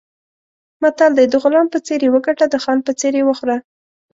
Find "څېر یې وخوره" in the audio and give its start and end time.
2.99-3.57